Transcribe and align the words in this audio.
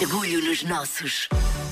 Orgulho 0.00 0.42
nos 0.42 0.62
nossos. 0.62 1.28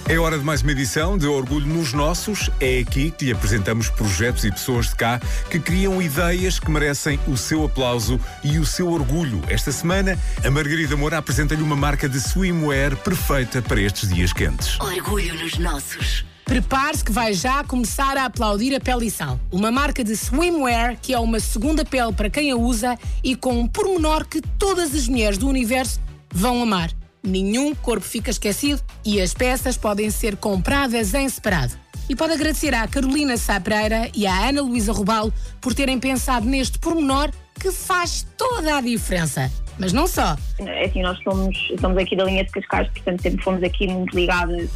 É 0.06 0.18
hora 0.18 0.38
de 0.38 0.45
mais 0.45 0.61
uma 0.61 0.72
edição 0.72 1.17
de 1.17 1.27
Orgulho 1.27 1.67
nos 1.67 1.95
Nossos. 1.95 2.51
É 2.61 2.80
aqui 2.80 3.11
que 3.11 3.24
lhe 3.24 3.32
apresentamos 3.32 3.88
projetos 3.88 4.45
e 4.45 4.51
pessoas 4.51 4.88
de 4.88 4.96
cá 4.96 5.19
que 5.51 5.58
criam 5.58 6.03
ideias 6.03 6.61
que 6.61 6.71
merecem 6.71 7.19
o 7.27 7.38
seu 7.38 7.64
aplauso 7.64 8.21
e 8.45 8.59
o 8.59 8.67
seu 8.67 8.91
orgulho. 8.91 9.43
Esta 9.49 9.72
semana, 9.72 10.19
a 10.45 10.51
Margarida 10.51 10.95
Moura 10.95 11.17
apresenta-lhe 11.17 11.62
uma 11.62 11.75
marca 11.75 12.06
de 12.06 12.21
swimwear 12.21 12.95
perfeita 12.98 13.62
para 13.62 13.80
estes 13.80 14.12
dias 14.12 14.30
quentes. 14.30 14.79
Orgulho 14.79 15.34
nos 15.42 15.56
nossos. 15.56 16.26
Prepare-se 16.45 17.04
que 17.04 17.12
vai 17.12 17.32
já 17.32 17.64
começar 17.64 18.18
a 18.18 18.26
aplaudir 18.26 18.74
a 18.74 18.80
Pele 18.80 19.06
e 19.06 19.10
Sal, 19.10 19.40
uma 19.50 19.70
marca 19.70 20.04
de 20.04 20.14
swimwear 20.14 20.98
que 21.00 21.14
é 21.14 21.18
uma 21.18 21.40
segunda 21.40 21.82
pele 21.82 22.12
para 22.12 22.29
quem 22.29 22.50
a 22.50 22.56
usa 22.56 22.98
e 23.24 23.34
com 23.34 23.58
um 23.58 23.66
pormenor 23.66 24.26
que 24.26 24.42
todas 24.58 24.95
as 24.95 25.08
mulheres 25.08 25.38
do 25.38 25.48
universo 25.48 25.98
vão 26.30 26.62
amar. 26.62 26.90
Nenhum 27.29 27.74
corpo 27.74 28.04
fica 28.04 28.30
esquecido 28.30 28.80
e 29.05 29.20
as 29.20 29.34
peças 29.34 29.77
podem 29.77 30.10
ser 30.10 30.36
compradas 30.36 31.12
em 31.12 31.28
separado. 31.28 31.74
E 32.09 32.16
pode 32.16 32.32
agradecer 32.32 32.74
à 32.74 32.88
Carolina 32.88 33.36
Sá 33.36 33.60
Pereira 33.60 34.10
e 34.14 34.27
à 34.27 34.48
Ana 34.48 34.62
Luísa 34.62 34.92
Rubal 34.92 35.30
por 35.60 35.74
terem 35.74 36.00
pensado 36.00 36.46
neste 36.46 36.78
pormenor 36.78 37.30
que 37.60 37.70
faz 37.70 38.27
toda 38.38 38.78
a 38.78 38.80
diferença. 38.80 39.52
Mas 39.78 39.92
não 39.92 40.06
só. 40.06 40.36
É 40.59 40.86
assim, 40.86 41.02
nós 41.02 41.22
somos, 41.22 41.56
somos 41.78 41.98
aqui 41.98 42.16
da 42.16 42.24
linha 42.24 42.45
de 42.45 42.50
Cascais, 42.50 42.88
portanto 42.88 43.20
sempre 43.20 43.45
fomos 43.45 43.62
aqui 43.62 43.86
muito 43.86 44.16
ligadas 44.16 44.70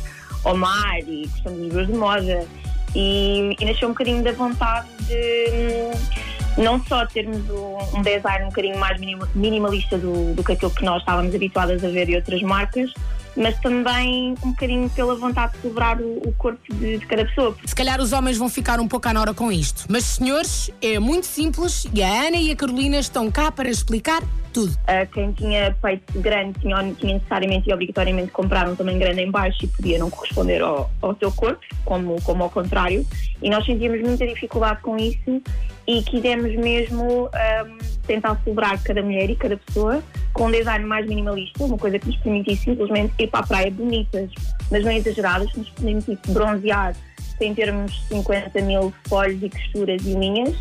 ao 0.44 0.56
mar 0.56 0.98
e 1.00 1.26
gostamos 1.26 1.58
de 1.58 1.64
livros 1.64 1.86
de 1.86 1.92
moda 1.94 2.46
e, 2.94 3.56
e 3.58 3.64
nasceu 3.64 3.88
um 3.88 3.92
bocadinho 3.92 4.22
da 4.22 4.32
vontade 4.32 4.86
de 5.06 5.14
hum, 5.14 6.41
não 6.56 6.82
só 6.84 7.06
termos 7.06 7.38
um, 7.48 8.02
design 8.02 8.44
um 8.44 8.48
bocadinho 8.48 8.78
mais 8.78 8.98
minima- 9.00 9.28
minimalista 9.34 9.96
do, 9.98 10.34
do 10.34 10.44
que 10.44 10.52
aquilo 10.52 10.70
que 10.70 10.84
nós 10.84 11.00
estávamos 11.00 11.34
habituadas 11.34 11.84
a 11.84 11.88
ver 11.88 12.08
em 12.08 12.16
outras 12.16 12.42
marcas, 12.42 12.92
mas 13.36 13.58
também 13.60 14.34
um 14.42 14.50
bocadinho 14.50 14.90
pela 14.90 15.14
vontade 15.14 15.52
de 15.54 15.60
celebrar 15.62 16.00
o, 16.00 16.18
o 16.18 16.32
corpo 16.38 16.60
de, 16.74 16.98
de 16.98 17.06
cada 17.06 17.24
pessoa. 17.24 17.56
Se 17.64 17.74
calhar 17.74 18.00
os 18.00 18.12
homens 18.12 18.36
vão 18.36 18.48
ficar 18.48 18.80
um 18.80 18.88
pouco 18.88 19.08
à 19.08 19.12
nora 19.12 19.34
com 19.34 19.50
isto. 19.50 19.84
Mas, 19.88 20.04
senhores, 20.04 20.70
é 20.80 20.98
muito 20.98 21.26
simples 21.26 21.86
e 21.92 22.02
a 22.02 22.26
Ana 22.26 22.36
e 22.36 22.50
a 22.50 22.56
Carolina 22.56 22.98
estão 22.98 23.30
cá 23.30 23.50
para 23.50 23.68
explicar 23.68 24.22
tudo. 24.52 24.72
Uh, 24.72 25.10
quem 25.12 25.32
tinha 25.32 25.76
peito 25.80 26.20
grande 26.20 26.58
tinha, 26.60 26.76
tinha 26.94 27.14
necessariamente 27.14 27.70
e 27.70 27.72
obrigatoriamente 27.72 28.30
comprar 28.30 28.68
um 28.68 28.76
tamanho 28.76 28.98
grande 28.98 29.22
em 29.22 29.30
baixo 29.30 29.64
e 29.64 29.66
podia 29.66 29.98
não 29.98 30.10
corresponder 30.10 30.60
ao, 30.60 30.90
ao 31.00 31.16
seu 31.16 31.32
corpo, 31.32 31.60
como, 31.84 32.20
como 32.22 32.44
ao 32.44 32.50
contrário. 32.50 33.06
E 33.40 33.48
nós 33.48 33.64
sentíamos 33.64 34.00
muita 34.02 34.26
dificuldade 34.26 34.80
com 34.82 34.96
isso 34.96 35.42
e 35.86 36.02
quisemos 36.02 36.54
mesmo 36.56 37.28
um, 37.28 37.78
tentar 38.06 38.40
celebrar 38.42 38.82
cada 38.82 39.02
mulher 39.02 39.30
e 39.30 39.36
cada 39.36 39.56
pessoa 39.56 40.02
com 40.32 40.46
um 40.46 40.50
design 40.50 40.84
mais 40.84 41.06
minimalista, 41.06 41.64
uma 41.64 41.78
coisa 41.78 41.98
que 41.98 42.06
nos 42.06 42.16
permitisse 42.16 42.64
simplesmente 42.64 43.14
ir 43.18 43.28
para 43.28 43.40
a 43.40 43.46
praia 43.46 43.70
bonitas, 43.70 44.30
mas 44.70 44.84
não 44.84 44.92
exageradas, 44.92 45.50
que 45.52 45.58
nos 45.58 45.70
permitisse 45.70 46.32
bronzear 46.32 46.96
sem 47.38 47.54
termos 47.54 48.06
50 48.08 48.60
mil 48.62 48.92
folhos 49.08 49.42
e 49.42 49.50
costuras 49.50 50.02
e 50.06 50.14
linhas 50.14 50.56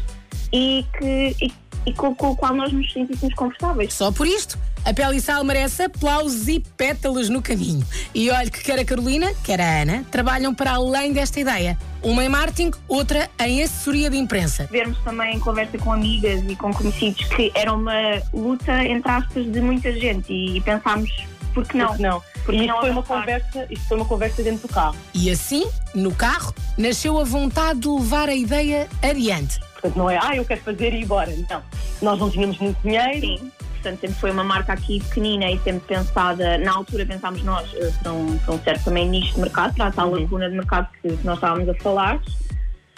e, 0.52 0.86
que, 0.98 1.36
e, 1.42 1.52
e 1.86 1.94
com, 1.94 2.14
com 2.16 2.32
o 2.32 2.36
qual 2.36 2.54
nós 2.54 2.72
nos 2.72 2.92
sentíssemos 2.92 3.34
confortáveis. 3.36 3.94
Só 3.94 4.12
por 4.12 4.28
isto, 4.28 4.58
a 4.86 4.94
Pele 4.94 5.18
e 5.18 5.22
Sal 5.22 5.44
merece 5.44 5.84
aplausos 5.84 6.48
e 6.48 6.60
pétalas 6.60 7.30
no 7.30 7.42
caminho. 7.42 7.86
E 8.14 8.30
olha 8.30 8.50
que 8.50 8.64
quer 8.64 8.80
a 8.80 8.86
Carolina, 8.86 9.34
quer 9.44 9.62
a 9.62 9.82
Ana, 9.82 10.06
trabalham 10.10 10.54
para 10.54 10.74
além 10.74 11.14
desta 11.14 11.40
ideia. 11.40 11.78
Uma 12.02 12.26
em 12.26 12.30
marketing, 12.30 12.72
outra 12.88 13.30
em 13.40 13.62
assessoria 13.62 14.10
de 14.10 14.18
imprensa. 14.18 14.68
Vermos 14.72 14.98
também 15.04 15.36
em 15.36 15.40
conversa 15.40 15.78
com 15.78 15.94
amigas 15.94 16.44
e 16.48 16.56
com 16.56 16.74
conhecidos 16.74 17.24
que 17.26 17.52
era 17.54 17.72
uma 17.72 18.22
luta, 18.34 18.84
entre 18.84 19.12
aspas, 19.12 19.52
de 19.52 19.62
muita 19.62 19.92
gente 19.94 20.34
e 20.34 20.60
pensámos, 20.62 21.12
por 21.54 21.68
que 21.68 21.78
não? 21.78 21.88
Porque 21.88 22.04
não. 22.04 22.32
Porque 22.44 22.58
e 22.58 22.66
isto 22.66 22.74
não 22.74 22.82
foi, 22.82 22.90
uma 22.90 23.04
conversa, 23.04 23.68
isto 23.70 23.88
foi 23.88 23.98
uma 23.98 24.06
conversa 24.06 24.42
dentro 24.42 24.68
do 24.68 24.74
carro. 24.74 24.96
E 25.14 25.30
assim, 25.30 25.68
no 25.94 26.14
carro, 26.14 26.56
nasceu 26.76 27.20
a 27.20 27.24
vontade 27.24 27.82
de 27.82 27.88
levar 27.88 28.30
a 28.30 28.36
ideia 28.36 28.88
adiante. 29.04 29.60
Portanto, 29.82 29.98
não 29.98 30.10
é, 30.10 30.20
ah, 30.22 30.36
eu 30.36 30.46
quero 30.46 30.62
fazer 30.62 30.94
e 30.94 30.98
ir 30.98 31.04
embora. 31.04 31.34
Não. 31.50 31.62
Nós 32.02 32.20
não 32.20 32.30
tínhamos 32.30 32.58
muito 32.60 32.78
dinheiro. 32.84 33.20
Sim. 33.40 33.52
Portanto, 33.74 34.00
sempre 34.02 34.16
foi 34.20 34.30
uma 34.32 34.44
marca 34.44 34.74
aqui 34.74 35.00
pequenina 35.00 35.50
e 35.50 35.60
sempre 35.64 35.82
pensada, 35.88 36.58
na 36.60 36.72
altura 36.72 37.04
pensámos 37.04 37.42
nós, 37.42 37.68
eh, 37.74 37.92
para 38.04 38.14
um, 38.14 38.38
para 38.38 38.54
um 38.54 38.60
certo 38.62 38.84
também 38.84 39.10
nicho 39.10 39.34
de 39.34 39.40
mercado, 39.42 39.74
para 39.74 39.88
a 39.88 39.92
tal 39.92 40.10
Uhum. 40.12 40.22
lacuna 40.22 40.48
de 40.50 40.56
mercado 40.56 40.88
que 41.02 41.08
nós 41.24 41.36
estávamos 41.38 41.68
a 41.68 41.74
falar. 41.76 42.20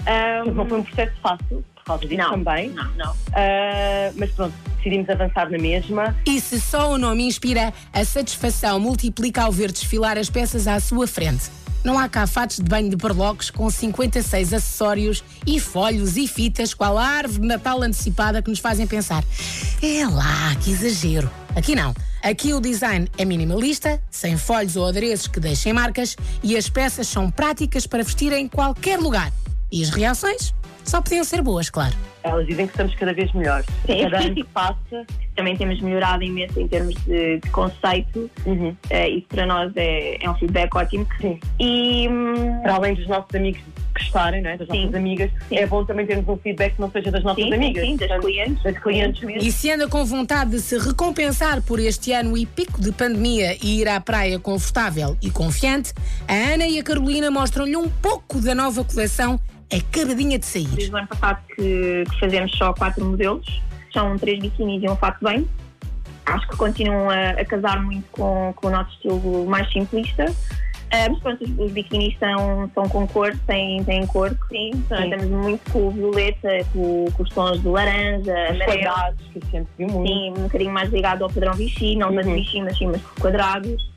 Ah, 0.05 0.43
Não 0.45 0.67
foi 0.67 0.79
um 0.79 0.83
processo 0.83 1.13
fácil, 1.21 1.63
por 1.75 1.83
causa 1.85 2.05
disso 2.05 2.17
não, 2.21 2.31
também. 2.31 2.69
Não, 2.71 2.91
não. 2.97 3.15
Ah, 3.33 4.11
mas 4.17 4.29
pronto, 4.31 4.53
decidimos 4.75 5.09
avançar 5.09 5.49
na 5.49 5.57
mesma. 5.57 6.13
E 6.25 6.41
se 6.41 6.59
só 6.59 6.91
o 6.91 6.97
nome 6.97 7.23
inspira, 7.23 7.73
a 7.93 8.03
satisfação 8.03 8.77
multiplica 8.77 9.43
ao 9.43 9.53
ver 9.53 9.71
desfilar 9.71 10.17
as 10.17 10.29
peças 10.29 10.67
à 10.67 10.81
sua 10.81 11.07
frente. 11.07 11.49
Não 11.83 11.99
há 11.99 12.07
cá 12.07 12.25
fatos 12.25 12.57
de 12.57 12.63
banho 12.63 12.89
de 12.89 12.95
berlocos 12.95 13.49
com 13.49 13.69
56 13.69 14.53
acessórios 14.53 15.23
e 15.45 15.59
folhos 15.59 16.15
e 16.15 16.27
fitas, 16.27 16.73
qual 16.73 16.97
a 16.97 17.05
árvore 17.05 17.41
de 17.41 17.47
Natal 17.47 17.81
antecipada 17.81 18.41
que 18.41 18.49
nos 18.49 18.59
fazem 18.59 18.87
pensar. 18.87 19.23
É 19.81 20.05
lá, 20.05 20.55
que 20.61 20.71
exagero. 20.71 21.29
Aqui 21.55 21.75
não. 21.75 21.93
Aqui 22.23 22.53
o 22.53 22.61
design 22.61 23.09
é 23.17 23.25
minimalista, 23.25 24.01
sem 24.09 24.37
folhos 24.37 24.77
ou 24.77 24.87
adereços 24.87 25.27
que 25.27 25.41
deixem 25.41 25.73
marcas 25.73 26.15
e 26.41 26.55
as 26.55 26.69
peças 26.69 27.07
são 27.07 27.29
práticas 27.29 27.85
para 27.85 28.03
vestir 28.03 28.31
em 28.31 28.47
qualquer 28.47 28.97
lugar. 28.97 29.31
E 29.69 29.83
as 29.83 29.89
reações? 29.89 30.53
Só 30.85 31.01
podiam 31.01 31.23
ser 31.23 31.41
boas, 31.41 31.69
claro. 31.69 31.95
Elas 32.23 32.47
dizem 32.47 32.65
que 32.65 32.73
estamos 32.73 32.95
cada 32.95 33.13
vez 33.13 33.31
melhores. 33.33 33.65
Sim. 33.85 34.03
Cada 34.03 34.19
ano 34.19 34.35
que 34.35 34.43
passa. 34.45 35.05
Também 35.35 35.57
temos 35.57 35.81
melhorado 35.81 36.23
imenso 36.23 36.59
em 36.59 36.67
termos 36.67 36.93
de, 37.05 37.39
de 37.39 37.49
conceito. 37.49 38.29
Uhum. 38.45 38.75
eh, 38.89 39.09
isso 39.09 39.27
para 39.29 39.45
nós 39.45 39.71
é, 39.75 40.23
é 40.23 40.29
um 40.29 40.35
feedback 40.35 40.75
ótimo. 40.75 41.07
Sim. 41.19 41.39
E 41.59 42.07
Para 42.61 42.75
além 42.75 42.93
dos 42.93 43.07
nossos 43.07 43.33
amigos 43.33 43.59
gostarem, 43.93 44.41
não 44.41 44.49
é? 44.51 44.57
das 44.57 44.67
Sim. 44.67 44.81
nossas 44.81 44.95
amigas, 44.95 45.31
Sim. 45.49 45.57
é 45.57 45.65
bom 45.67 45.85
também 45.85 46.05
termos 46.05 46.27
um 46.27 46.37
feedback 46.37 46.75
que 46.75 46.81
não 46.81 46.91
seja 46.91 47.11
das 47.11 47.23
nossas 47.23 47.43
sim, 47.43 47.53
amigas. 47.53 47.83
sim, 47.83 47.91
sim, 47.91 47.97
das 47.97 48.07
Portanto, 48.07 48.25
clientes. 48.25 48.63
Das 48.63 48.79
clientes 48.79 49.23
mesmo. 49.23 49.47
E 49.47 49.51
se 49.51 49.71
anda 49.71 49.87
com 49.87 50.05
vontade 50.05 50.51
de 50.51 50.59
se 50.59 50.77
recompensar 50.77 51.61
por 51.61 51.79
este 51.79 52.11
ano 52.11 52.37
e 52.37 52.45
pico 52.45 52.81
de 52.81 52.91
pandemia 52.91 53.55
e 53.61 53.81
ir 53.81 53.87
à 53.87 53.99
praia 53.99 54.39
confortável 54.39 55.17
e 55.21 55.29
confiante, 55.29 55.93
a 56.27 56.33
Ana 56.53 56.67
e 56.67 56.79
a 56.79 56.83
Carolina 56.83 57.29
mostram-lhe 57.31 57.75
um 57.75 57.89
pouco 57.89 58.39
da 58.39 58.53
nova 58.55 58.83
coleção 58.83 59.39
acabadinha 59.77 60.39
de 60.39 60.45
sair. 60.45 60.67
Desde 60.67 60.93
o 60.93 60.97
ano 60.97 61.07
passado 61.07 61.39
que, 61.55 62.03
que 62.09 62.19
fazemos 62.19 62.51
só 62.57 62.73
quatro 62.73 63.03
modelos, 63.05 63.61
são 63.91 64.17
três 64.17 64.39
biquinis 64.39 64.81
e 64.83 64.89
um 64.89 64.95
fato 64.95 65.23
bem. 65.23 65.47
Acho 66.25 66.47
que 66.47 66.55
continuam 66.57 67.09
a, 67.09 67.31
a 67.31 67.45
casar 67.45 67.81
muito 67.83 68.05
com, 68.11 68.53
com 68.55 68.67
o 68.67 68.71
nosso 68.71 68.91
estilo 68.93 69.45
mais 69.45 69.71
simplista. 69.71 70.25
Ah, 70.95 71.09
mas 71.09 71.19
pronto, 71.19 71.43
os, 71.43 71.49
os 71.57 71.71
biquinis 71.71 72.15
são, 72.19 72.69
são 72.75 72.87
com 72.87 73.07
cor, 73.07 73.35
têm, 73.47 73.83
têm 73.83 74.05
cor, 74.05 74.29
sim. 74.47 74.71
Sim. 74.73 75.09
Temos 75.09 75.25
muito 75.25 75.71
com 75.71 75.87
o 75.87 75.91
violeta, 75.91 76.49
com, 76.71 77.05
com 77.11 77.23
os 77.23 77.29
tons 77.31 77.59
de 77.61 77.67
laranja, 77.67 78.31
Os 78.31 78.61
amarelo. 78.61 78.65
quadrados, 78.83 79.25
que 79.33 79.39
sempre 79.49 79.67
viu 79.79 79.87
muito. 79.89 80.07
Sim, 80.07 80.29
um 80.37 80.43
bocadinho 80.43 80.71
mais 80.71 80.89
ligado 80.91 81.23
ao 81.23 81.29
padrão 81.31 81.53
Vichy, 81.53 81.95
não 81.95 82.13
tanto 82.13 82.27
Uhum. 82.27 82.35
Vichy, 82.35 82.61
mas 82.61 82.77
sim, 82.77 82.87
mas 82.87 83.01
quadrados. 83.19 83.92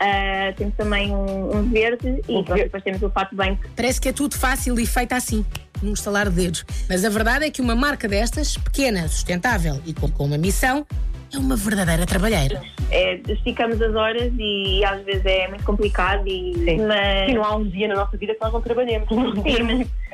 Ah, 0.00 0.52
temos 0.56 0.74
também 0.74 1.10
um, 1.14 1.56
um 1.56 1.62
verde 1.70 2.20
e 2.28 2.32
Um 2.36 2.44
pronto, 2.44 2.62
depois 2.62 2.82
temos 2.82 3.02
o 3.02 3.10
fato 3.10 3.34
bem 3.34 3.58
Parece 3.74 4.00
que 4.00 4.08
é 4.08 4.12
tudo 4.12 4.36
fácil 4.36 4.78
e 4.78 4.84
feito 4.86 5.12
assim, 5.12 5.44
num 5.82 5.92
estalar 5.94 6.28
de 6.28 6.36
dedos. 6.36 6.64
Mas 6.88 7.04
a 7.04 7.08
verdade 7.08 7.44
é 7.46 7.50
que 7.50 7.60
uma 7.62 7.74
marca 7.74 8.06
destas, 8.08 8.56
pequena, 8.56 9.08
sustentável 9.08 9.80
e 9.86 9.94
com, 9.94 10.10
com 10.10 10.24
uma 10.24 10.36
missão, 10.38 10.86
é 11.34 11.38
uma 11.38 11.56
verdadeira 11.56 12.06
trabalheira. 12.06 12.62
é, 12.90 13.20
esticamos 13.28 13.80
as 13.82 13.94
horas 13.94 14.32
e, 14.38 14.84
às 14.84 15.02
vezes 15.04 15.24
é 15.26 15.48
muito 15.48 15.64
complicado 15.64 16.26
e 16.26 16.54
Sim. 16.54 16.86
mas 16.86 17.28
E 17.28 17.34
não 17.34 17.42
há 17.44 17.56
um 17.56 17.64
dia 17.68 17.88
na 17.88 17.94
nossa 17.96 18.16
vida 18.16 18.32
que 18.34 18.40
nós 18.40 18.52
não 18.52 18.60
trabalhemos. 18.60 19.08
sim, 19.08 19.62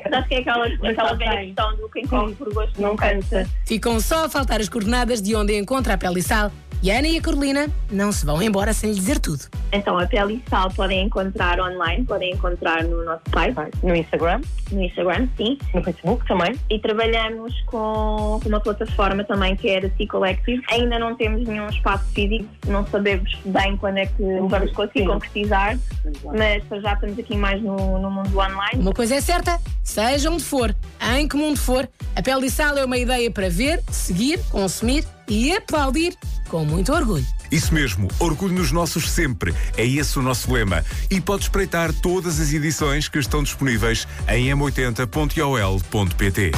mas 0.03 0.13
acho 0.13 0.27
que 0.27 0.35
é 0.35 0.39
aquela, 0.39 0.65
aquela 0.65 1.13
velha 1.13 1.45
questão 1.45 1.75
do 1.77 1.87
quem 1.89 2.07
come 2.07 2.33
por 2.35 2.51
gosto 2.53 2.81
não 2.81 2.89
Não 2.89 2.95
cansa. 2.95 3.27
cansa. 3.43 3.49
Ficam 3.65 3.99
só 3.99 4.25
a 4.25 4.29
faltar 4.29 4.59
as 4.59 4.67
coordenadas 4.67 5.21
de 5.21 5.35
onde 5.35 5.55
encontra 5.57 5.93
a 5.93 5.97
pele 5.97 6.19
e 6.19 6.23
sal. 6.23 6.51
E 6.83 6.91
a 6.91 6.97
Ana 6.99 7.07
e 7.07 7.17
a 7.17 7.21
Carolina 7.21 7.69
não 7.89 8.11
se 8.11 8.25
vão 8.25 8.41
embora 8.41 8.73
sem 8.73 8.89
lhe 8.89 8.95
dizer 8.97 9.17
tudo. 9.17 9.45
Então 9.71 9.97
a 9.97 10.05
Pele 10.05 10.43
e 10.45 10.49
Sal 10.49 10.69
podem 10.69 11.05
encontrar 11.05 11.57
online, 11.57 12.03
podem 12.03 12.33
encontrar 12.33 12.83
no 12.83 13.05
nosso 13.05 13.21
site, 13.33 13.55
No 13.81 13.95
Instagram, 13.95 14.41
no 14.69 14.83
Instagram, 14.83 15.29
sim. 15.37 15.57
no 15.73 15.81
Facebook 15.81 16.27
também. 16.27 16.59
E 16.69 16.77
trabalhamos 16.79 17.57
com 17.67 18.37
uma 18.45 18.59
plataforma 18.59 19.23
também 19.23 19.55
que 19.55 19.69
é 19.69 19.77
a 19.77 19.89
C 19.95 20.05
Collective. 20.07 20.61
Ainda 20.71 20.99
não 20.99 21.15
temos 21.15 21.47
nenhum 21.47 21.69
espaço 21.69 22.03
físico, 22.13 22.49
não 22.67 22.85
sabemos 22.87 23.33
bem 23.45 23.77
quando 23.77 23.99
é 23.99 24.05
que 24.05 24.21
vamos 24.49 24.73
conseguir 24.73 25.05
concretizar, 25.05 25.79
mas 26.25 26.63
já 26.81 26.93
estamos 26.95 27.17
aqui 27.17 27.37
mais 27.37 27.61
no, 27.61 27.97
no 27.97 28.11
mundo 28.11 28.37
online. 28.37 28.81
Uma 28.81 28.91
coisa 28.91 29.15
é 29.15 29.21
certa, 29.21 29.57
seja 29.81 30.29
onde 30.29 30.43
for, 30.43 30.75
em 31.15 31.29
que 31.29 31.37
mundo 31.37 31.57
for, 31.57 31.87
a 32.13 32.21
pele 32.21 32.47
e 32.47 32.51
sal 32.51 32.77
é 32.77 32.83
uma 32.83 32.97
ideia 32.97 33.31
para 33.31 33.49
ver, 33.49 33.81
seguir, 33.89 34.37
consumir 34.51 35.05
e 35.29 35.55
aplaudir 35.55 36.13
com 36.53 36.63
muito 36.63 36.93
orgulho. 36.93 37.25
Isso 37.51 37.73
mesmo, 37.73 38.07
orgulho 38.19 38.53
nos 38.53 38.71
nossos 38.71 39.09
sempre. 39.09 39.55
É 39.75 39.83
esse 39.83 40.19
o 40.19 40.21
nosso 40.21 40.53
lema. 40.53 40.85
E 41.09 41.19
pode 41.19 41.45
espreitar 41.45 41.91
todas 41.91 42.39
as 42.39 42.53
edições 42.53 43.07
que 43.07 43.17
estão 43.17 43.41
disponíveis 43.41 44.07
em 44.27 44.51
m80.ol.pt. 44.51 46.51